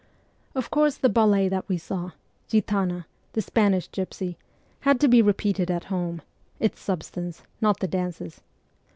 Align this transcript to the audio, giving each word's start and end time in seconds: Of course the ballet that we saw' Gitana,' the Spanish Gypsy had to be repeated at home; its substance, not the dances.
Of 0.55 0.71
course 0.71 0.97
the 0.97 1.09
ballet 1.09 1.47
that 1.47 1.69
we 1.69 1.77
saw' 1.77 2.13
Gitana,' 2.49 3.05
the 3.33 3.41
Spanish 3.43 3.87
Gypsy 3.87 4.35
had 4.79 4.99
to 5.01 5.07
be 5.07 5.21
repeated 5.21 5.69
at 5.69 5.83
home; 5.93 6.23
its 6.59 6.79
substance, 6.79 7.43
not 7.61 7.81
the 7.81 7.87
dances. 7.87 8.41